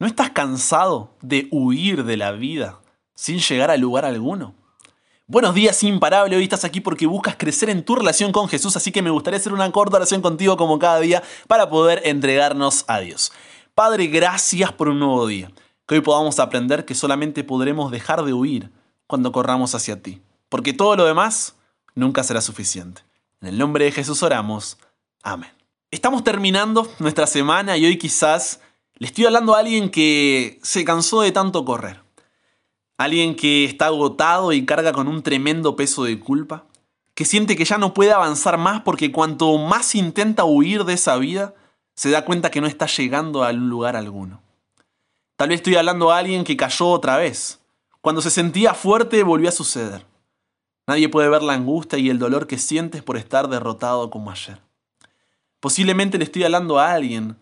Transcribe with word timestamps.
¿No 0.00 0.06
estás 0.06 0.30
cansado 0.30 1.16
de 1.22 1.48
huir 1.50 2.04
de 2.04 2.16
la 2.16 2.30
vida 2.30 2.78
sin 3.16 3.40
llegar 3.40 3.72
a 3.72 3.76
lugar 3.76 4.04
alguno? 4.04 4.54
Buenos 5.26 5.56
días, 5.56 5.82
imparable. 5.82 6.36
Hoy 6.36 6.44
estás 6.44 6.64
aquí 6.64 6.80
porque 6.80 7.08
buscas 7.08 7.34
crecer 7.36 7.68
en 7.68 7.84
tu 7.84 7.96
relación 7.96 8.30
con 8.30 8.48
Jesús, 8.48 8.76
así 8.76 8.92
que 8.92 9.02
me 9.02 9.10
gustaría 9.10 9.40
hacer 9.40 9.52
una 9.52 9.72
corta 9.72 9.96
oración 9.96 10.22
contigo 10.22 10.56
como 10.56 10.78
cada 10.78 11.00
día 11.00 11.24
para 11.48 11.68
poder 11.68 12.00
entregarnos 12.04 12.84
a 12.86 13.00
Dios. 13.00 13.32
Padre, 13.74 14.06
gracias 14.06 14.72
por 14.72 14.88
un 14.88 15.00
nuevo 15.00 15.26
día. 15.26 15.50
Que 15.84 15.96
hoy 15.96 16.00
podamos 16.00 16.38
aprender 16.38 16.84
que 16.84 16.94
solamente 16.94 17.42
podremos 17.42 17.90
dejar 17.90 18.22
de 18.22 18.32
huir 18.32 18.70
cuando 19.08 19.32
corramos 19.32 19.74
hacia 19.74 20.00
ti, 20.00 20.22
porque 20.48 20.72
todo 20.72 20.94
lo 20.94 21.06
demás 21.06 21.56
nunca 21.96 22.22
será 22.22 22.40
suficiente. 22.40 23.02
En 23.40 23.48
el 23.48 23.58
nombre 23.58 23.86
de 23.86 23.90
Jesús 23.90 24.22
oramos. 24.22 24.78
Amén. 25.24 25.50
Estamos 25.90 26.22
terminando 26.22 26.88
nuestra 27.00 27.26
semana 27.26 27.76
y 27.76 27.84
hoy 27.84 27.98
quizás 27.98 28.60
le 28.98 29.06
estoy 29.06 29.26
hablando 29.26 29.54
a 29.54 29.60
alguien 29.60 29.90
que 29.90 30.58
se 30.62 30.84
cansó 30.84 31.20
de 31.20 31.30
tanto 31.30 31.64
correr. 31.64 32.00
Alguien 32.96 33.36
que 33.36 33.64
está 33.64 33.86
agotado 33.86 34.52
y 34.52 34.66
carga 34.66 34.92
con 34.92 35.06
un 35.06 35.22
tremendo 35.22 35.76
peso 35.76 36.02
de 36.02 36.18
culpa. 36.18 36.64
Que 37.14 37.24
siente 37.24 37.56
que 37.56 37.64
ya 37.64 37.78
no 37.78 37.94
puede 37.94 38.12
avanzar 38.12 38.58
más 38.58 38.82
porque 38.82 39.12
cuanto 39.12 39.56
más 39.58 39.94
intenta 39.94 40.44
huir 40.44 40.84
de 40.84 40.94
esa 40.94 41.16
vida, 41.16 41.54
se 41.94 42.10
da 42.10 42.24
cuenta 42.24 42.50
que 42.50 42.60
no 42.60 42.66
está 42.66 42.86
llegando 42.86 43.44
a 43.44 43.50
un 43.50 43.68
lugar 43.68 43.94
alguno. 43.94 44.40
Tal 45.36 45.48
vez 45.50 45.58
estoy 45.58 45.76
hablando 45.76 46.10
a 46.10 46.18
alguien 46.18 46.42
que 46.42 46.56
cayó 46.56 46.88
otra 46.88 47.16
vez. 47.16 47.60
Cuando 48.00 48.20
se 48.20 48.30
sentía 48.30 48.74
fuerte 48.74 49.22
volvió 49.22 49.48
a 49.48 49.52
suceder. 49.52 50.04
Nadie 50.88 51.08
puede 51.08 51.28
ver 51.28 51.42
la 51.42 51.52
angustia 51.52 51.98
y 51.98 52.10
el 52.10 52.18
dolor 52.18 52.48
que 52.48 52.58
sientes 52.58 53.02
por 53.02 53.16
estar 53.16 53.48
derrotado 53.48 54.10
como 54.10 54.32
ayer. 54.32 54.60
Posiblemente 55.60 56.18
le 56.18 56.24
estoy 56.24 56.44
hablando 56.44 56.78
a 56.80 56.92
alguien 56.92 57.36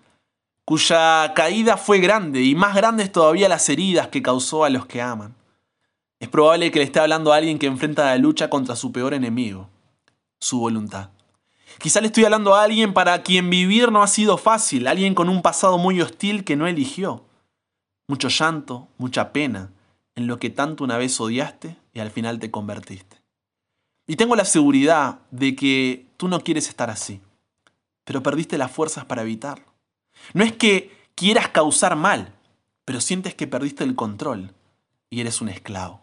cuya 0.66 1.33
caída 1.34 1.77
fue 1.77 2.01
grande 2.01 2.43
y 2.43 2.56
más 2.56 2.75
grandes 2.75 3.12
todavía 3.12 3.48
las 3.48 3.69
heridas 3.69 4.09
que 4.09 4.20
causó 4.20 4.65
a 4.65 4.69
los 4.69 4.84
que 4.84 5.01
aman. 5.01 5.37
Es 6.19 6.28
probable 6.28 6.73
que 6.73 6.81
le 6.81 6.84
esté 6.84 6.98
hablando 6.98 7.33
a 7.33 7.36
alguien 7.36 7.61
que 7.61 7.67
enfrenta 7.67 8.06
la 8.06 8.19
lucha 8.19 8.50
contra 8.50 8.75
su 8.75 8.91
peor 8.91 9.14
enemigo, 9.14 9.69
su 10.41 10.58
voluntad. 10.58 11.11
Quizá 11.78 12.00
le 12.00 12.08
estoy 12.08 12.25
hablando 12.25 12.56
a 12.56 12.64
alguien 12.64 12.95
para 12.95 13.23
quien 13.23 13.48
vivir 13.48 13.92
no 13.92 14.03
ha 14.03 14.08
sido 14.08 14.39
fácil, 14.39 14.89
alguien 14.89 15.14
con 15.14 15.28
un 15.28 15.41
pasado 15.41 15.78
muy 15.78 16.00
hostil 16.00 16.42
que 16.42 16.56
no 16.56 16.67
eligió. 16.67 17.23
Mucho 18.08 18.28
llanto, 18.28 18.89
mucha 18.98 19.33
pena, 19.33 19.70
en 20.17 20.27
lo 20.27 20.41
que 20.41 20.51
tanto 20.51 20.83
una 20.83 20.98
vez 20.98 21.20
odiaste 21.20 21.77
y 21.95 22.01
al 22.01 22.11
final 22.11 22.41
te 22.41 22.51
convertiste. 22.51 23.19
Y 24.08 24.17
tengo 24.17 24.34
la 24.34 24.45
seguridad 24.45 25.20
de 25.30 25.55
que 25.55 26.06
tú 26.17 26.27
no 26.27 26.41
quieres 26.41 26.69
estar 26.69 26.91
así, 26.91 27.20
pero 28.05 28.20
perdiste 28.25 28.58
las 28.58 28.73
fuerzas 28.73 29.05
para 29.05 29.23
evitarlo. 29.23 29.75
No 30.34 30.45
es 30.45 30.53
que 30.53 30.97
quieras 31.14 31.48
causar 31.48 31.97
mal, 31.97 32.34
pero 32.84 33.00
sientes 33.00 33.34
que 33.34 33.47
perdiste 33.47 33.84
el 33.84 33.95
control 33.95 34.55
y 35.11 35.20
eres 35.20 35.41
un 35.41 35.48
esclavo. 35.48 36.00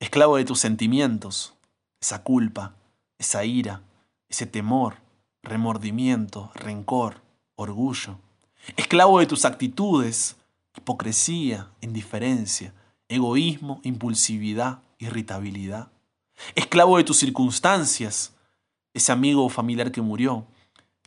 Esclavo 0.00 0.36
de 0.36 0.44
tus 0.44 0.60
sentimientos, 0.60 1.54
esa 2.00 2.22
culpa, 2.22 2.74
esa 3.18 3.44
ira, 3.44 3.82
ese 4.28 4.46
temor, 4.46 4.96
remordimiento, 5.42 6.50
rencor, 6.54 7.20
orgullo. 7.56 8.18
Esclavo 8.76 9.18
de 9.18 9.26
tus 9.26 9.44
actitudes, 9.44 10.36
hipocresía, 10.76 11.68
indiferencia, 11.80 12.72
egoísmo, 13.08 13.80
impulsividad, 13.82 14.80
irritabilidad. 14.98 15.90
Esclavo 16.54 16.98
de 16.98 17.04
tus 17.04 17.18
circunstancias, 17.18 18.34
ese 18.94 19.12
amigo 19.12 19.44
o 19.44 19.48
familiar 19.48 19.90
que 19.90 20.02
murió, 20.02 20.46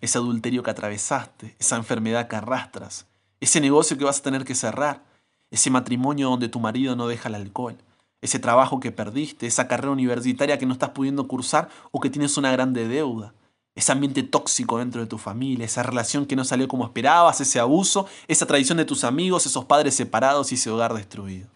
ese 0.02 0.18
adulterio 0.18 0.64
que 0.64 0.72
atravesaste, 0.72 1.56
esa 1.60 1.78
enfermedad 1.78 2.28
que 2.28 2.36
arrastras, 2.36 3.06
ese 3.40 3.62
negocio 3.62 3.98
que 3.98 4.04
vas 4.06 4.20
a 4.20 4.24
tener 4.24 4.44
que 4.44 4.56
cerrar, 4.56 5.04
ese 5.52 5.70
matrimonio 5.70 6.30
donde 6.30 6.50
tu 6.50 6.60
marido 6.60 6.96
no 6.96 7.08
deja 7.08 7.30
el 7.30 7.36
alcohol, 7.36 7.78
ese 8.22 8.40
trabajo 8.40 8.80
que 8.80 8.92
perdiste, 8.92 9.48
esa 9.48 9.68
carrera 9.68 9.92
universitaria 9.92 10.58
que 10.58 10.66
no 10.66 10.74
estás 10.74 10.90
pudiendo 10.90 11.28
cursar 11.28 11.70
o 11.92 12.00
que 12.00 12.10
tienes 12.10 12.38
una 12.38 12.52
grande 12.52 12.88
deuda, 12.88 13.34
ese 13.76 13.92
ambiente 13.92 14.24
tóxico 14.24 14.80
dentro 14.80 15.02
de 15.02 15.08
tu 15.08 15.18
familia, 15.18 15.66
esa 15.66 15.84
relación 15.84 16.26
que 16.26 16.36
no 16.36 16.44
salió 16.44 16.68
como 16.68 16.86
esperabas, 16.86 17.40
ese 17.42 17.60
abuso, 17.60 18.08
esa 18.28 18.46
traición 18.46 18.78
de 18.78 18.86
tus 18.86 19.04
amigos, 19.04 19.46
esos 19.46 19.66
padres 19.66 19.96
separados 19.96 20.52
y 20.52 20.56
ese 20.56 20.70
hogar 20.70 20.94
destruido. 20.94 21.48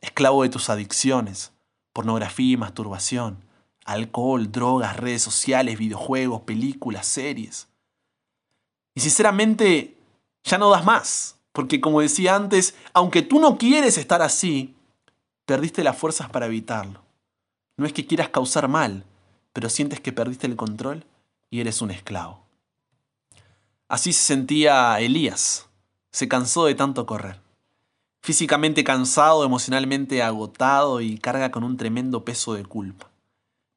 Esclavo 0.00 0.42
de 0.42 0.48
tus 0.48 0.68
adicciones, 0.70 1.52
pornografía 1.92 2.52
y 2.52 2.56
masturbación, 2.56 3.38
alcohol, 3.84 4.50
drogas, 4.50 4.96
redes 4.96 5.22
sociales, 5.22 5.78
videojuegos, 5.78 6.42
películas, 6.42 7.06
series. 7.06 7.68
Y 8.94 9.00
sinceramente, 9.00 9.96
ya 10.44 10.58
no 10.58 10.70
das 10.70 10.84
más, 10.84 11.36
porque 11.52 11.80
como 11.80 12.00
decía 12.00 12.34
antes, 12.34 12.74
aunque 12.92 13.22
tú 13.22 13.40
no 13.40 13.58
quieres 13.58 13.98
estar 13.98 14.22
así, 14.22 14.74
perdiste 15.46 15.84
las 15.84 15.96
fuerzas 15.96 16.30
para 16.30 16.46
evitarlo. 16.46 17.02
No 17.76 17.86
es 17.86 17.92
que 17.92 18.06
quieras 18.06 18.28
causar 18.28 18.68
mal, 18.68 19.04
pero 19.52 19.68
sientes 19.68 20.00
que 20.00 20.12
perdiste 20.12 20.46
el 20.46 20.56
control 20.56 21.04
y 21.50 21.60
eres 21.60 21.82
un 21.82 21.90
esclavo. 21.90 22.44
Así 23.88 24.12
se 24.12 24.24
sentía 24.24 24.98
Elías. 25.00 25.68
Se 26.10 26.28
cansó 26.28 26.64
de 26.64 26.74
tanto 26.74 27.06
correr. 27.06 27.40
Físicamente 28.22 28.84
cansado, 28.84 29.44
emocionalmente 29.44 30.22
agotado 30.22 31.00
y 31.00 31.18
carga 31.18 31.50
con 31.50 31.62
un 31.62 31.76
tremendo 31.76 32.24
peso 32.24 32.54
de 32.54 32.64
culpa. 32.64 33.10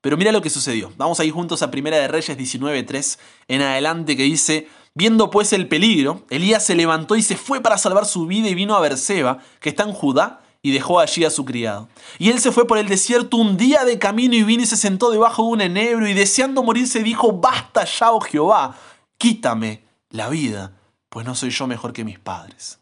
Pero 0.08 0.16
mira 0.16 0.32
lo 0.32 0.42
que 0.42 0.50
sucedió. 0.50 0.94
Vamos 0.96 1.20
a 1.20 1.26
ir 1.26 1.34
juntos 1.34 1.62
a 1.62 1.70
Primera 1.70 1.98
de 1.98 2.08
Reyes 2.08 2.38
19.3 2.38 3.20
en 3.50 3.62
adelante 3.62 4.16
que 4.16 4.24
dice, 4.24 4.70
viendo 4.96 5.30
pues 5.30 5.52
el 5.52 5.68
peligro, 5.68 6.24
Elías 6.30 6.66
se 6.66 6.76
levantó 6.76 7.18
y 7.18 7.22
se 7.22 7.36
fue 7.36 7.60
para 7.60 7.78
salvar 7.78 8.06
su 8.06 8.26
vida 8.26 8.48
y 8.48 8.56
vino 8.56 8.74
a 8.74 8.80
Berseba, 8.80 9.40
que 9.60 9.68
está 9.68 9.84
en 9.84 9.92
Judá, 9.92 10.40
y 10.62 10.72
dejó 10.72 11.02
allí 11.02 11.26
a 11.26 11.30
su 11.30 11.44
criado. 11.44 11.90
Y 12.20 12.30
él 12.30 12.40
se 12.40 12.54
fue 12.54 12.66
por 12.66 12.78
el 12.78 12.88
desierto 12.88 13.36
un 13.36 13.58
día 13.58 13.84
de 13.84 14.00
camino 14.00 14.34
y 14.34 14.44
vino 14.44 14.64
y 14.64 14.66
se 14.66 14.78
sentó 14.78 15.12
debajo 15.12 15.44
de 15.44 15.50
un 15.50 15.60
enebro 15.60 16.08
y 16.08 16.14
deseando 16.14 16.64
morirse 16.64 17.04
dijo, 17.04 17.34
basta 17.34 17.84
ya, 17.84 18.14
oh 18.14 18.22
Jehová, 18.22 18.78
quítame 19.18 19.84
la 20.10 20.30
vida, 20.30 20.72
pues 21.10 21.26
no 21.26 21.36
soy 21.36 21.50
yo 21.50 21.68
mejor 21.68 21.92
que 21.92 22.06
mis 22.06 22.18
padres. 22.18 22.80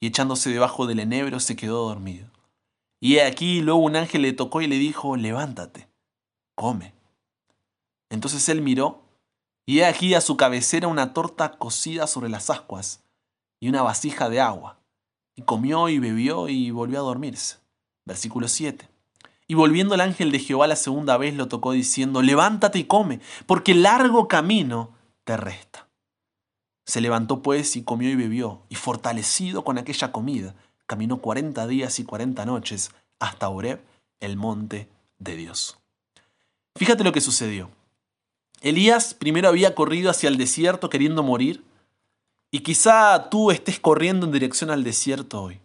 Y 0.00 0.08
echándose 0.08 0.50
debajo 0.50 0.88
del 0.88 0.98
enebro 0.98 1.38
se 1.38 1.54
quedó 1.54 1.86
dormido. 1.86 2.26
Y 3.00 3.20
aquí 3.20 3.60
luego 3.60 3.78
un 3.78 3.94
ángel 3.94 4.22
le 4.22 4.32
tocó 4.32 4.62
y 4.62 4.66
le 4.66 4.78
dijo, 4.78 5.14
levántate 5.14 5.89
come. 6.60 6.92
Entonces 8.10 8.46
él 8.50 8.60
miró, 8.60 9.02
y 9.64 9.78
he 9.78 9.86
aquí 9.86 10.12
a 10.12 10.20
su 10.20 10.36
cabecera 10.36 10.88
una 10.88 11.14
torta 11.14 11.52
cocida 11.52 12.06
sobre 12.06 12.28
las 12.28 12.50
ascuas 12.50 13.02
y 13.60 13.70
una 13.70 13.80
vasija 13.80 14.28
de 14.28 14.42
agua. 14.42 14.78
Y 15.34 15.42
comió 15.42 15.88
y 15.88 15.98
bebió 15.98 16.50
y 16.50 16.70
volvió 16.70 16.98
a 16.98 17.02
dormirse. 17.02 17.56
Versículo 18.04 18.46
7. 18.46 18.90
Y 19.48 19.54
volviendo 19.54 19.94
el 19.94 20.02
ángel 20.02 20.32
de 20.32 20.38
Jehová 20.38 20.66
la 20.66 20.76
segunda 20.76 21.16
vez 21.16 21.34
lo 21.34 21.48
tocó 21.48 21.72
diciendo, 21.72 22.20
levántate 22.20 22.78
y 22.78 22.84
come, 22.84 23.20
porque 23.46 23.74
largo 23.74 24.28
camino 24.28 24.90
te 25.24 25.38
resta. 25.38 25.88
Se 26.84 27.00
levantó 27.00 27.40
pues 27.40 27.74
y 27.74 27.84
comió 27.84 28.10
y 28.10 28.16
bebió, 28.16 28.66
y 28.68 28.74
fortalecido 28.74 29.64
con 29.64 29.78
aquella 29.78 30.12
comida, 30.12 30.54
caminó 30.86 31.22
cuarenta 31.22 31.66
días 31.66 31.98
y 32.00 32.04
cuarenta 32.04 32.44
noches 32.44 32.90
hasta 33.18 33.48
Oreb, 33.48 33.80
el 34.20 34.36
monte 34.36 34.90
de 35.18 35.36
Dios. 35.36 35.79
Fíjate 36.76 37.04
lo 37.04 37.12
que 37.12 37.20
sucedió. 37.20 37.70
Elías 38.60 39.14
primero 39.14 39.48
había 39.48 39.74
corrido 39.74 40.10
hacia 40.10 40.28
el 40.28 40.36
desierto 40.36 40.90
queriendo 40.90 41.22
morir, 41.22 41.64
y 42.50 42.60
quizá 42.60 43.30
tú 43.30 43.50
estés 43.50 43.78
corriendo 43.78 44.26
en 44.26 44.32
dirección 44.32 44.70
al 44.70 44.84
desierto 44.84 45.42
hoy. 45.42 45.60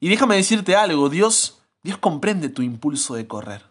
Y 0.00 0.08
déjame 0.08 0.36
decirte 0.36 0.76
algo, 0.76 1.08
Dios, 1.08 1.60
Dios 1.82 1.98
comprende 1.98 2.48
tu 2.48 2.62
impulso 2.62 3.14
de 3.14 3.26
correr, 3.26 3.62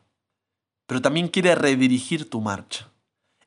pero 0.88 1.02
también 1.02 1.28
quiere 1.28 1.54
redirigir 1.54 2.30
tu 2.30 2.42
marcha. 2.42 2.90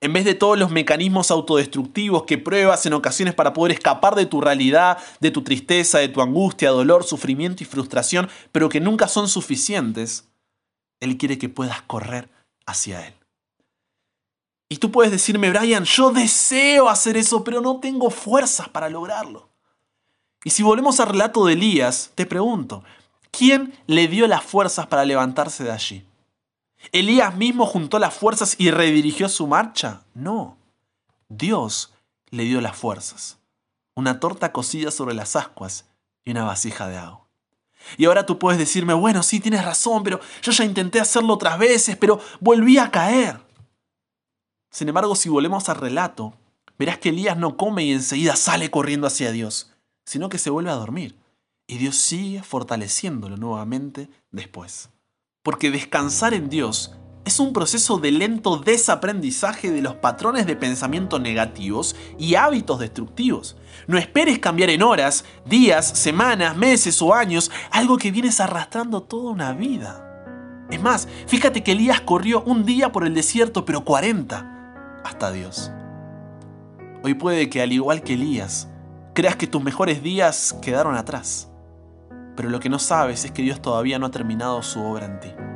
En 0.00 0.12
vez 0.12 0.26
de 0.26 0.34
todos 0.34 0.58
los 0.58 0.70
mecanismos 0.70 1.30
autodestructivos 1.30 2.24
que 2.24 2.36
pruebas 2.36 2.84
en 2.84 2.92
ocasiones 2.92 3.34
para 3.34 3.54
poder 3.54 3.72
escapar 3.72 4.14
de 4.14 4.26
tu 4.26 4.42
realidad, 4.42 4.98
de 5.20 5.30
tu 5.30 5.42
tristeza, 5.42 5.98
de 5.98 6.08
tu 6.08 6.20
angustia, 6.20 6.70
dolor, 6.70 7.02
sufrimiento 7.02 7.62
y 7.62 7.66
frustración, 7.66 8.28
pero 8.52 8.68
que 8.68 8.78
nunca 8.78 9.08
son 9.08 9.26
suficientes, 9.26 10.28
Él 11.00 11.16
quiere 11.16 11.38
que 11.38 11.48
puedas 11.48 11.80
correr 11.82 12.35
hacia 12.66 13.06
Él. 13.06 13.14
Y 14.68 14.78
tú 14.78 14.90
puedes 14.90 15.12
decirme, 15.12 15.50
Brian, 15.50 15.84
yo 15.84 16.10
deseo 16.10 16.88
hacer 16.88 17.16
eso, 17.16 17.44
pero 17.44 17.60
no 17.60 17.78
tengo 17.78 18.10
fuerzas 18.10 18.68
para 18.68 18.90
lograrlo. 18.90 19.48
Y 20.44 20.50
si 20.50 20.62
volvemos 20.62 20.98
al 21.00 21.08
relato 21.08 21.46
de 21.46 21.54
Elías, 21.54 22.10
te 22.14 22.26
pregunto, 22.26 22.82
¿quién 23.30 23.78
le 23.86 24.08
dio 24.08 24.26
las 24.26 24.42
fuerzas 24.42 24.86
para 24.86 25.04
levantarse 25.04 25.64
de 25.64 25.72
allí? 25.72 26.06
¿Elías 26.92 27.34
mismo 27.36 27.66
juntó 27.66 27.98
las 27.98 28.14
fuerzas 28.14 28.56
y 28.58 28.70
redirigió 28.70 29.28
su 29.28 29.46
marcha? 29.46 30.02
No. 30.14 30.56
Dios 31.28 31.92
le 32.30 32.44
dio 32.44 32.60
las 32.60 32.76
fuerzas. 32.76 33.38
Una 33.94 34.20
torta 34.20 34.52
cocida 34.52 34.90
sobre 34.90 35.14
las 35.14 35.36
ascuas 35.36 35.86
y 36.24 36.32
una 36.32 36.44
vasija 36.44 36.88
de 36.88 36.98
agua. 36.98 37.25
Y 37.96 38.04
ahora 38.04 38.26
tú 38.26 38.38
puedes 38.38 38.58
decirme, 38.58 38.94
bueno, 38.94 39.22
sí, 39.22 39.40
tienes 39.40 39.64
razón, 39.64 40.02
pero 40.02 40.20
yo 40.42 40.52
ya 40.52 40.64
intenté 40.64 41.00
hacerlo 41.00 41.34
otras 41.34 41.58
veces, 41.58 41.96
pero 41.96 42.20
volví 42.40 42.78
a 42.78 42.90
caer. 42.90 43.40
Sin 44.70 44.88
embargo, 44.88 45.14
si 45.14 45.28
volvemos 45.28 45.68
al 45.68 45.76
relato, 45.76 46.34
verás 46.78 46.98
que 46.98 47.08
Elías 47.08 47.36
no 47.36 47.56
come 47.56 47.84
y 47.84 47.92
enseguida 47.92 48.36
sale 48.36 48.70
corriendo 48.70 49.06
hacia 49.06 49.32
Dios. 49.32 49.72
sino 50.04 50.28
que 50.28 50.38
se 50.38 50.50
vuelve 50.50 50.70
a 50.70 50.74
dormir. 50.74 51.18
Y 51.66 51.78
Dios 51.78 51.96
sigue 51.96 52.42
fortaleciéndolo 52.42 53.36
nuevamente 53.36 54.08
después. 54.30 54.88
Porque 55.42 55.72
descansar 55.72 56.32
en 56.32 56.48
Dios 56.48 56.92
es 57.26 57.40
un 57.40 57.52
proceso 57.52 57.98
de 57.98 58.12
lento 58.12 58.56
desaprendizaje 58.56 59.72
de 59.72 59.82
los 59.82 59.96
patrones 59.96 60.46
de 60.46 60.54
pensamiento 60.54 61.18
negativos 61.18 61.96
y 62.18 62.36
hábitos 62.36 62.78
destructivos. 62.78 63.56
No 63.88 63.98
esperes 63.98 64.38
cambiar 64.38 64.70
en 64.70 64.82
horas, 64.82 65.24
días, 65.44 65.86
semanas, 65.86 66.56
meses 66.56 67.02
o 67.02 67.12
años 67.12 67.50
algo 67.72 67.98
que 67.98 68.12
vienes 68.12 68.38
arrastrando 68.38 69.02
toda 69.02 69.32
una 69.32 69.52
vida. 69.52 70.04
Es 70.70 70.80
más, 70.80 71.08
fíjate 71.26 71.64
que 71.64 71.72
Elías 71.72 72.00
corrió 72.00 72.44
un 72.44 72.64
día 72.64 72.92
por 72.92 73.04
el 73.04 73.12
desierto, 73.12 73.64
pero 73.64 73.84
40 73.84 75.00
hasta 75.04 75.32
Dios. 75.32 75.72
Hoy 77.02 77.14
puede 77.14 77.50
que 77.50 77.60
al 77.60 77.72
igual 77.72 78.02
que 78.02 78.14
Elías, 78.14 78.68
creas 79.14 79.34
que 79.34 79.48
tus 79.48 79.64
mejores 79.64 80.00
días 80.00 80.56
quedaron 80.62 80.94
atrás. 80.94 81.50
Pero 82.36 82.50
lo 82.50 82.60
que 82.60 82.68
no 82.68 82.78
sabes 82.78 83.24
es 83.24 83.32
que 83.32 83.42
Dios 83.42 83.60
todavía 83.60 83.98
no 83.98 84.06
ha 84.06 84.10
terminado 84.12 84.62
su 84.62 84.80
obra 84.80 85.06
en 85.06 85.18
ti. 85.18 85.55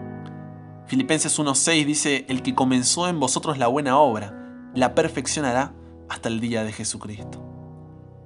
Filipenses 0.91 1.39
1.6 1.39 1.87
dice, 1.87 2.25
el 2.29 2.43
que 2.43 2.57
comenzó 2.57 3.07
en 3.07 3.21
vosotros 3.21 3.59
la 3.59 3.69
buena 3.69 3.97
obra, 4.01 4.35
la 4.75 4.93
perfeccionará 4.97 5.73
hasta 6.09 6.29
el 6.29 6.41
día 6.41 6.65
de 6.65 6.73
Jesucristo. 6.73 7.41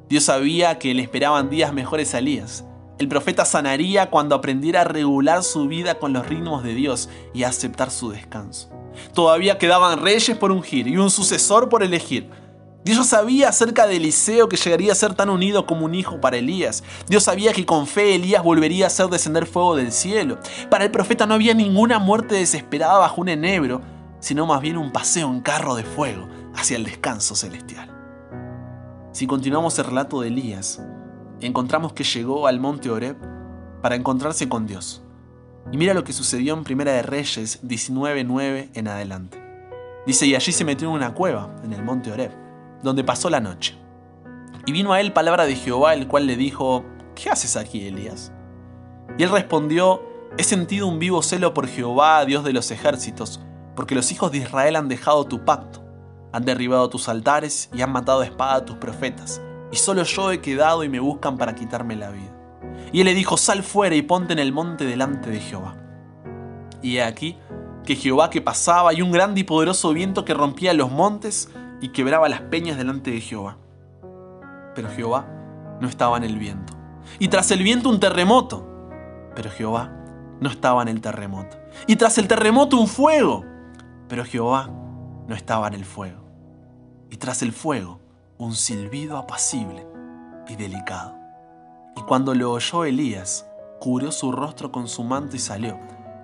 Dios 0.08 0.24
sabía 0.24 0.78
que 0.78 0.94
le 0.94 1.02
esperaban 1.02 1.50
días 1.50 1.74
mejores 1.74 2.14
a 2.14 2.20
Elías. 2.20 2.64
El 2.98 3.06
profeta 3.08 3.44
sanaría 3.44 4.08
cuando 4.08 4.34
aprendiera 4.34 4.80
a 4.80 4.84
regular 4.84 5.42
su 5.42 5.68
vida 5.68 5.98
con 5.98 6.14
los 6.14 6.26
ritmos 6.26 6.64
de 6.64 6.72
Dios 6.72 7.10
y 7.34 7.42
a 7.42 7.48
aceptar 7.48 7.90
su 7.90 8.08
descanso. 8.08 8.70
Todavía 9.12 9.58
quedaban 9.58 10.00
reyes 10.00 10.34
por 10.34 10.50
ungir 10.50 10.88
y 10.88 10.96
un 10.96 11.10
sucesor 11.10 11.68
por 11.68 11.82
elegir. 11.82 12.30
Dios 12.84 13.06
sabía 13.06 13.48
acerca 13.48 13.86
de 13.86 13.96
Eliseo 13.96 14.46
que 14.46 14.58
llegaría 14.58 14.92
a 14.92 14.94
ser 14.94 15.14
tan 15.14 15.30
unido 15.30 15.64
como 15.64 15.86
un 15.86 15.94
hijo 15.94 16.20
para 16.20 16.36
Elías. 16.36 16.84
Dios 17.08 17.22
sabía 17.22 17.54
que 17.54 17.64
con 17.64 17.86
fe 17.86 18.14
Elías 18.14 18.44
volvería 18.44 18.84
a 18.84 18.88
hacer 18.88 19.06
descender 19.06 19.46
fuego 19.46 19.74
del 19.74 19.90
cielo. 19.90 20.38
Para 20.70 20.84
el 20.84 20.90
profeta 20.90 21.24
no 21.24 21.32
había 21.32 21.54
ninguna 21.54 21.98
muerte 21.98 22.34
desesperada 22.34 22.98
bajo 22.98 23.22
un 23.22 23.30
enebro, 23.30 23.80
sino 24.20 24.44
más 24.44 24.60
bien 24.60 24.76
un 24.76 24.92
paseo 24.92 25.30
en 25.30 25.40
carro 25.40 25.76
de 25.76 25.84
fuego 25.84 26.28
hacia 26.54 26.76
el 26.76 26.84
descanso 26.84 27.34
celestial. 27.34 27.90
Si 29.12 29.26
continuamos 29.26 29.78
el 29.78 29.86
relato 29.86 30.20
de 30.20 30.28
Elías, 30.28 30.82
encontramos 31.40 31.94
que 31.94 32.04
llegó 32.04 32.46
al 32.46 32.60
monte 32.60 32.90
Oreb 32.90 33.16
para 33.80 33.94
encontrarse 33.94 34.46
con 34.46 34.66
Dios. 34.66 35.02
Y 35.72 35.78
mira 35.78 35.94
lo 35.94 36.04
que 36.04 36.12
sucedió 36.12 36.52
en 36.52 36.64
Primera 36.64 36.92
de 36.92 37.02
Reyes 37.02 37.62
19.9 37.62 38.72
en 38.74 38.88
adelante. 38.88 39.42
Dice, 40.06 40.26
y 40.26 40.34
allí 40.34 40.52
se 40.52 40.66
metió 40.66 40.88
en 40.88 40.94
una 40.96 41.14
cueva, 41.14 41.56
en 41.64 41.72
el 41.72 41.82
monte 41.82 42.12
Oreb 42.12 42.43
donde 42.84 43.02
pasó 43.02 43.30
la 43.30 43.40
noche. 43.40 43.76
Y 44.66 44.72
vino 44.72 44.92
a 44.92 45.00
él 45.00 45.12
palabra 45.12 45.46
de 45.46 45.56
Jehová, 45.56 45.94
el 45.94 46.06
cual 46.06 46.26
le 46.26 46.36
dijo, 46.36 46.84
¿qué 47.14 47.30
haces 47.30 47.56
aquí, 47.56 47.86
Elías? 47.86 48.32
Y 49.18 49.24
él 49.24 49.30
respondió, 49.30 50.02
he 50.38 50.44
sentido 50.44 50.86
un 50.86 50.98
vivo 50.98 51.22
celo 51.22 51.52
por 51.54 51.66
Jehová, 51.66 52.24
Dios 52.24 52.44
de 52.44 52.52
los 52.52 52.70
ejércitos, 52.70 53.40
porque 53.74 53.94
los 53.94 54.12
hijos 54.12 54.30
de 54.30 54.38
Israel 54.38 54.76
han 54.76 54.88
dejado 54.88 55.26
tu 55.26 55.44
pacto, 55.44 55.82
han 56.32 56.44
derribado 56.44 56.88
tus 56.88 57.08
altares 57.08 57.70
y 57.74 57.82
han 57.82 57.92
matado 57.92 58.20
a 58.20 58.24
espada 58.24 58.54
a 58.54 58.64
tus 58.64 58.76
profetas, 58.76 59.42
y 59.72 59.76
solo 59.76 60.04
yo 60.04 60.30
he 60.30 60.40
quedado 60.40 60.84
y 60.84 60.88
me 60.88 61.00
buscan 61.00 61.36
para 61.36 61.54
quitarme 61.54 61.96
la 61.96 62.10
vida. 62.10 62.32
Y 62.92 63.00
él 63.00 63.06
le 63.06 63.14
dijo, 63.14 63.36
sal 63.36 63.62
fuera 63.62 63.94
y 63.96 64.02
ponte 64.02 64.32
en 64.32 64.38
el 64.38 64.52
monte 64.52 64.84
delante 64.84 65.30
de 65.30 65.40
Jehová. 65.40 65.76
Y 66.82 66.96
he 66.96 67.02
aquí 67.02 67.36
que 67.84 67.96
Jehová 67.96 68.30
que 68.30 68.40
pasaba 68.40 68.94
y 68.94 69.02
un 69.02 69.12
grande 69.12 69.40
y 69.40 69.44
poderoso 69.44 69.92
viento 69.92 70.24
que 70.24 70.34
rompía 70.34 70.72
los 70.72 70.90
montes, 70.90 71.50
y 71.84 71.90
quebraba 71.90 72.30
las 72.30 72.40
peñas 72.40 72.78
delante 72.78 73.10
de 73.10 73.20
Jehová. 73.20 73.58
Pero 74.74 74.88
Jehová 74.88 75.26
no 75.82 75.86
estaba 75.86 76.16
en 76.16 76.24
el 76.24 76.38
viento. 76.38 76.72
Y 77.18 77.28
tras 77.28 77.50
el 77.50 77.62
viento 77.62 77.90
un 77.90 78.00
terremoto. 78.00 78.66
Pero 79.36 79.50
Jehová 79.50 79.92
no 80.40 80.48
estaba 80.48 80.80
en 80.80 80.88
el 80.88 81.02
terremoto. 81.02 81.58
Y 81.86 81.96
tras 81.96 82.16
el 82.16 82.26
terremoto 82.26 82.78
un 82.78 82.88
fuego. 82.88 83.44
Pero 84.08 84.24
Jehová 84.24 84.70
no 85.28 85.34
estaba 85.34 85.68
en 85.68 85.74
el 85.74 85.84
fuego. 85.84 86.24
Y 87.10 87.18
tras 87.18 87.42
el 87.42 87.52
fuego 87.52 88.00
un 88.38 88.54
silbido 88.54 89.18
apacible 89.18 89.86
y 90.48 90.56
delicado. 90.56 91.14
Y 91.98 92.00
cuando 92.00 92.34
lo 92.34 92.52
oyó 92.52 92.86
Elías, 92.86 93.44
cubrió 93.78 94.10
su 94.10 94.32
rostro 94.32 94.72
con 94.72 94.88
su 94.88 95.04
manto 95.04 95.36
y 95.36 95.38
salió, 95.38 95.78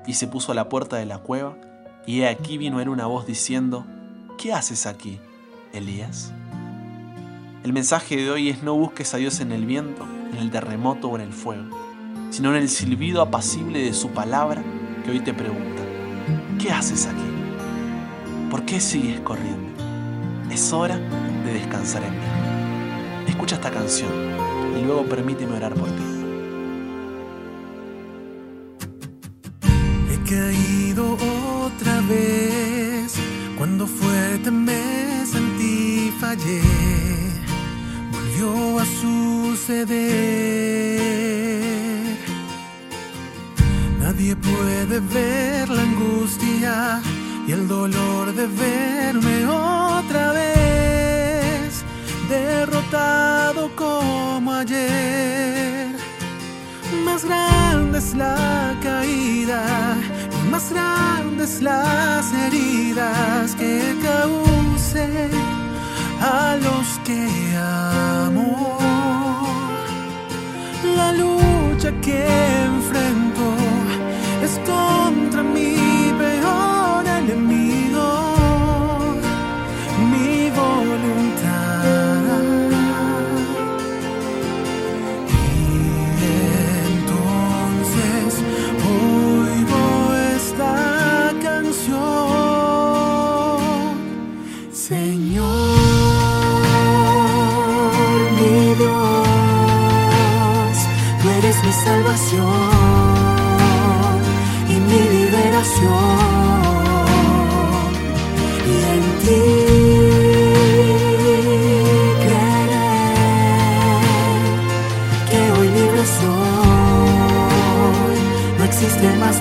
y 0.06 0.14
se 0.14 0.26
puso 0.26 0.52
a 0.52 0.54
la 0.54 0.70
puerta 0.70 0.96
de 0.96 1.04
la 1.04 1.18
cueva, 1.18 1.58
y 2.06 2.22
he 2.22 2.28
aquí 2.28 2.56
vino 2.56 2.80
él 2.80 2.88
una 2.88 3.04
voz 3.04 3.26
diciendo, 3.26 3.84
¿qué 4.38 4.54
haces 4.54 4.86
aquí, 4.86 5.20
Elías? 5.72 6.32
El 7.62 7.72
mensaje 7.72 8.16
de 8.16 8.30
hoy 8.30 8.48
es 8.48 8.62
no 8.62 8.74
busques 8.74 9.14
a 9.14 9.18
Dios 9.18 9.40
en 9.40 9.52
el 9.52 9.66
viento, 9.66 10.06
en 10.32 10.38
el 10.38 10.50
terremoto 10.50 11.08
o 11.08 11.16
en 11.16 11.22
el 11.22 11.32
fuego, 11.32 11.76
sino 12.30 12.50
en 12.50 12.56
el 12.56 12.68
silbido 12.68 13.22
apacible 13.22 13.80
de 13.80 13.92
su 13.92 14.10
palabra 14.10 14.62
que 15.04 15.10
hoy 15.10 15.20
te 15.20 15.34
pregunta, 15.34 15.82
¿qué 16.58 16.72
haces 16.72 17.06
aquí? 17.06 18.50
¿Por 18.50 18.64
qué 18.64 18.80
sigues 18.80 19.20
corriendo? 19.20 19.70
Es 20.50 20.72
hora 20.72 20.96
de 20.96 21.52
descansar 21.52 22.02
en 22.02 22.12
mí. 22.12 23.28
Escucha 23.28 23.56
esta 23.56 23.70
canción 23.70 24.10
y 24.78 24.84
luego 24.84 25.04
permíteme 25.04 25.56
orar 25.56 25.74
por 25.74 25.88
ti. 25.88 26.02
He 30.10 30.28
caído 30.28 31.16
otra 31.64 32.00
vez 32.08 33.14
cuando 33.56 33.86
fuerte 33.86 34.50
me 34.50 34.89
volvió 38.12 38.78
a 38.78 38.84
suceder. 38.84 39.90
Nadie 43.98 44.36
puede 44.36 45.00
ver 45.00 45.68
la 45.68 45.82
angustia 45.82 47.00
y 47.48 47.52
el 47.52 47.66
dolor 47.66 48.32
de 48.32 48.46
verme 48.46 49.46
otra 49.46 50.32
vez, 50.32 51.84
derrotado 52.28 53.74
como 53.74 54.52
ayer. 54.52 55.96
Más 57.04 57.24
grande 57.24 57.98
es 57.98 58.14
la 58.14 58.78
caída 58.80 59.96
y 60.32 60.48
más 60.48 60.70
grandes 60.70 61.60
las 61.60 62.32
heridas 62.32 63.29
a 66.20 66.56
los 66.56 66.86
que 67.04 67.56
amo. 67.56 68.78
La 70.96 71.12
lucha 71.12 71.92
que 72.02 72.26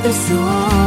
Pessoal. 0.02 0.79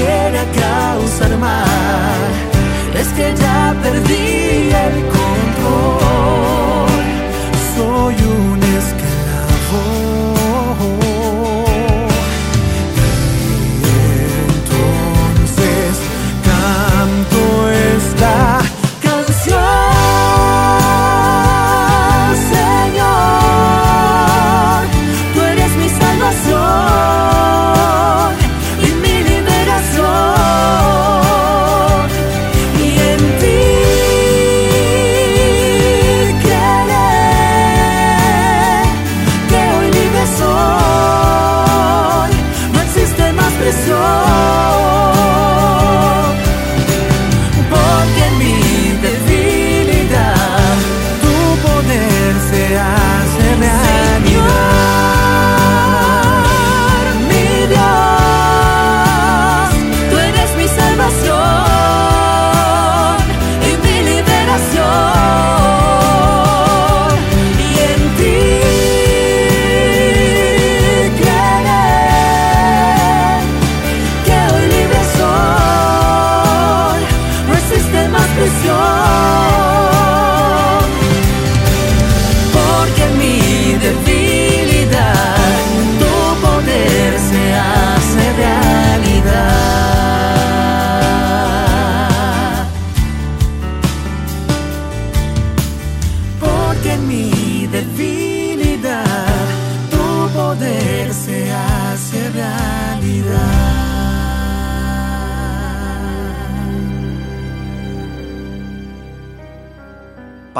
quisiera 0.00 0.44
causar 0.54 1.36
mal 1.38 2.20
es 2.98 3.08
que 3.08 3.34
ya 3.36 3.74
perdí 3.82 4.70
el 4.86 4.96
control. 5.16 6.88
Soy 7.76 8.16
un 8.34 8.39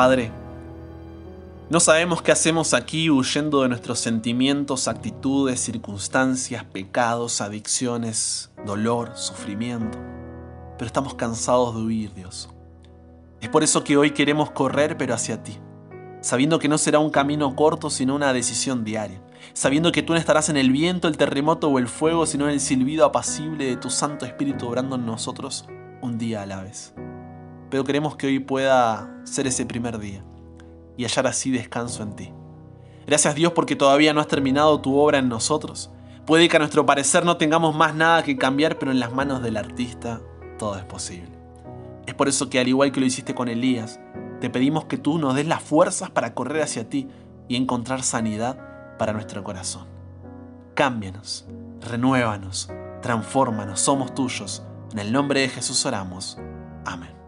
Padre, 0.01 0.33
no 1.69 1.79
sabemos 1.79 2.23
qué 2.23 2.33
hacemos 2.33 2.73
aquí 2.73 3.11
huyendo 3.11 3.61
de 3.61 3.69
nuestros 3.69 3.99
sentimientos, 3.99 4.89
actitudes, 4.89 5.61
circunstancias, 5.61 6.65
pecados, 6.65 7.43
adicciones, 7.43 8.51
dolor, 8.65 9.11
sufrimiento, 9.15 9.99
pero 10.79 10.87
estamos 10.87 11.17
cansados 11.17 11.75
de 11.75 11.83
huir, 11.83 12.15
Dios. 12.15 12.49
Es 13.43 13.51
por 13.51 13.63
eso 13.63 13.85
que 13.85 13.99
hoy 13.99 14.13
queremos 14.13 14.51
correr, 14.53 14.97
pero 14.97 15.13
hacia 15.13 15.43
ti, 15.43 15.59
sabiendo 16.23 16.59
que 16.59 16.69
no 16.69 16.79
será 16.79 16.99
un 16.99 17.11
camino 17.11 17.55
corto, 17.55 17.91
sino 17.91 18.15
una 18.15 18.33
decisión 18.33 18.85
diaria, 18.85 19.21
sabiendo 19.53 19.93
que 19.93 20.03
tú 20.03 20.15
no 20.15 20.19
estarás 20.19 20.49
en 20.49 20.57
el 20.57 20.71
viento, 20.71 21.09
el 21.09 21.19
terremoto 21.19 21.69
o 21.69 21.79
el 21.79 21.89
fuego, 21.89 22.25
sino 22.25 22.47
en 22.47 22.53
el 22.53 22.61
silbido 22.61 23.05
apacible 23.05 23.67
de 23.67 23.77
tu 23.77 23.91
Santo 23.91 24.25
Espíritu 24.25 24.67
obrando 24.67 24.97
en 24.97 25.05
nosotros 25.05 25.67
un 26.01 26.17
día 26.17 26.41
a 26.41 26.47
la 26.47 26.63
vez 26.63 26.95
pero 27.71 27.85
queremos 27.85 28.17
que 28.17 28.27
hoy 28.27 28.39
pueda 28.41 29.23
ser 29.25 29.47
ese 29.47 29.65
primer 29.65 29.99
día 29.99 30.25
y 30.97 31.05
hallar 31.05 31.27
así 31.27 31.51
descanso 31.51 32.03
en 32.03 32.17
ti. 32.17 32.33
Gracias 33.07 33.35
Dios 33.35 33.53
porque 33.53 33.77
todavía 33.77 34.13
no 34.13 34.21
has 34.21 34.29
terminado 34.29 34.81
tu 34.81 34.99
obra 34.99 35.19
en 35.19 35.29
nosotros. 35.29 35.91
Puede 36.27 36.49
que 36.49 36.57
a 36.57 36.61
nuestro 36.61 36.87
parecer 36.87 37.25
no 37.25 37.37
tengamos 37.39 37.75
más 37.75 37.95
nada 37.95 38.23
que 38.23 38.37
cambiar, 38.37 38.79
pero 38.79 38.93
en 38.93 39.01
las 39.01 39.13
manos 39.13 39.43
del 39.43 39.57
artista 39.57 40.21
todo 40.59 40.77
es 40.77 40.85
posible. 40.85 41.31
Es 42.07 42.15
por 42.15 42.29
eso 42.29 42.51
que 42.51 42.61
al 42.61 42.69
igual 42.69 42.93
que 42.93 43.01
lo 43.01 43.07
hiciste 43.07 43.35
con 43.35 43.49
Elías, 43.49 44.01
te 44.41 44.51
pedimos 44.51 44.85
que 44.85 44.99
tú 44.99 45.19
nos 45.19 45.35
des 45.35 45.47
las 45.47 45.63
fuerzas 45.63 46.11
para 46.11 46.35
correr 46.35 46.63
hacia 46.63 46.89
ti 46.89 47.09
y 47.49 47.57
encontrar 47.57 48.03
sanidad 48.03 48.97
para 48.99 49.13
nuestro 49.13 49.43
corazón. 49.43 49.87
Cámbianos, 50.75 51.47
renuévanos, 51.81 52.71
transfórmanos, 53.03 53.81
somos 53.81 54.15
tuyos. 54.15 54.63
En 54.93 54.99
el 54.99 55.13
nombre 55.13 55.41
de 55.41 55.49
Jesús 55.49 55.85
oramos. 55.87 56.39
Amén. 56.85 57.20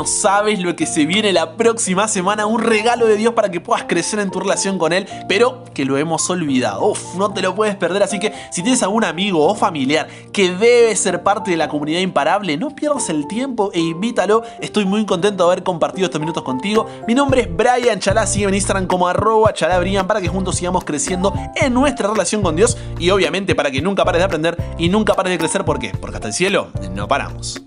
No 0.00 0.06
sabes 0.06 0.60
lo 0.60 0.74
que 0.76 0.86
se 0.86 1.04
viene 1.04 1.30
la 1.30 1.58
próxima 1.58 2.08
semana, 2.08 2.46
un 2.46 2.62
regalo 2.62 3.04
de 3.04 3.16
Dios 3.16 3.34
para 3.34 3.50
que 3.50 3.60
puedas 3.60 3.84
crecer 3.84 4.18
en 4.18 4.30
tu 4.30 4.40
relación 4.40 4.78
con 4.78 4.94
Él, 4.94 5.06
pero 5.28 5.62
que 5.74 5.84
lo 5.84 5.98
hemos 5.98 6.30
olvidado. 6.30 6.86
Uf, 6.86 7.16
no 7.16 7.34
te 7.34 7.42
lo 7.42 7.54
puedes 7.54 7.76
perder, 7.76 8.02
así 8.02 8.18
que 8.18 8.32
si 8.50 8.62
tienes 8.62 8.82
algún 8.82 9.04
amigo 9.04 9.46
o 9.46 9.54
familiar 9.54 10.08
que 10.32 10.54
debe 10.54 10.96
ser 10.96 11.22
parte 11.22 11.50
de 11.50 11.58
la 11.58 11.68
comunidad 11.68 12.00
imparable, 12.00 12.56
no 12.56 12.74
pierdas 12.74 13.10
el 13.10 13.28
tiempo 13.28 13.72
e 13.74 13.80
invítalo. 13.80 14.42
Estoy 14.62 14.86
muy 14.86 15.04
contento 15.04 15.44
de 15.44 15.52
haber 15.52 15.64
compartido 15.64 16.06
estos 16.06 16.18
minutos 16.18 16.44
contigo. 16.44 16.88
Mi 17.06 17.14
nombre 17.14 17.42
es 17.42 17.54
Brian 17.54 18.00
Chalá, 18.00 18.26
sigue 18.26 18.46
en 18.46 18.54
Instagram 18.54 18.86
como 18.86 19.06
arroba 19.06 19.52
chalabrian 19.52 20.06
para 20.06 20.22
que 20.22 20.28
juntos 20.28 20.56
sigamos 20.56 20.84
creciendo 20.84 21.34
en 21.56 21.74
nuestra 21.74 22.08
relación 22.08 22.40
con 22.40 22.56
Dios 22.56 22.78
y 22.98 23.10
obviamente 23.10 23.54
para 23.54 23.70
que 23.70 23.82
nunca 23.82 24.06
pares 24.06 24.20
de 24.20 24.24
aprender 24.24 24.56
y 24.78 24.88
nunca 24.88 25.12
pares 25.12 25.32
de 25.32 25.38
crecer. 25.38 25.66
¿Por 25.66 25.78
qué? 25.78 25.90
Porque 25.90 26.16
hasta 26.16 26.28
el 26.28 26.32
cielo 26.32 26.68
no 26.94 27.06
paramos. 27.06 27.60